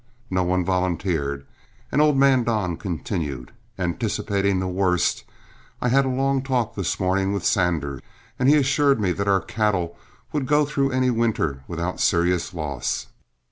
No 0.31 0.41
one 0.41 0.65
volunteered, 0.65 1.45
and 1.91 2.01
old 2.01 2.17
man 2.17 2.43
Don 2.43 2.75
continued: 2.75 3.51
"Anticipating 3.77 4.57
the 4.59 4.67
worst, 4.67 5.23
I 5.79 5.89
had 5.89 6.05
a 6.05 6.09
long 6.09 6.41
talk 6.41 6.73
this 6.73 6.99
morning 6.99 7.33
with 7.33 7.45
Sanders, 7.45 8.01
and 8.39 8.49
he 8.49 8.55
assured 8.55 8.99
me 8.99 9.11
that 9.11 9.27
our 9.27 9.41
cattle 9.41 9.95
would 10.33 10.47
go 10.47 10.65
through 10.65 10.89
any 10.89 11.11
winter 11.11 11.63
without 11.67 11.99
serious 12.01 12.51
loss. 12.51 13.09